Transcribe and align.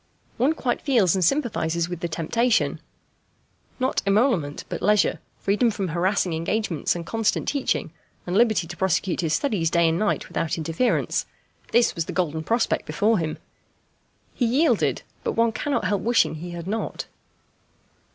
One 0.37 0.53
quite 0.53 0.81
feels 0.81 1.13
and 1.13 1.23
sympathizes 1.23 1.87
with 1.87 1.99
the 1.99 2.07
temptation. 2.07 2.81
Not 3.79 4.01
emolument, 4.07 4.63
but 4.67 4.81
leisure; 4.81 5.19
freedom 5.37 5.69
from 5.69 5.89
harassing 5.89 6.33
engagements 6.33 6.95
and 6.95 7.05
constant 7.05 7.47
teaching, 7.47 7.91
and 8.25 8.35
liberty 8.35 8.65
to 8.65 8.75
prosecute 8.75 9.21
his 9.21 9.35
studies 9.35 9.69
day 9.69 9.87
and 9.87 9.99
night 9.99 10.27
without 10.27 10.57
interference: 10.57 11.27
this 11.71 11.93
was 11.93 12.05
the 12.05 12.13
golden 12.13 12.43
prospect 12.43 12.87
before 12.87 13.19
him. 13.19 13.37
He 14.33 14.45
yielded, 14.47 15.03
but 15.23 15.33
one 15.33 15.51
cannot 15.51 15.85
help 15.85 16.01
wishing 16.01 16.33
he 16.33 16.49
had 16.49 16.65
not. 16.65 17.05